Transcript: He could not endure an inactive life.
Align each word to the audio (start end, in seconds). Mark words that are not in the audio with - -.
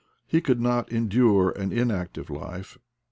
He 0.25 0.41
could 0.41 0.59
not 0.59 0.91
endure 0.91 1.51
an 1.51 1.71
inactive 1.71 2.31
life. 2.31 2.79